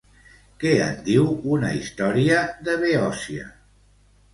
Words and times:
Què 0.63 0.71
en 0.85 0.97
diu 1.11 1.29
una 1.57 1.75
història 1.83 2.43
de 2.67 2.79
Beòcia? 2.89 3.51